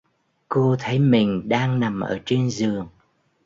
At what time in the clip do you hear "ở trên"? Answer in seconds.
2.01-2.49